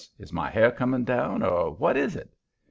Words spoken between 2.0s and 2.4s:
it?"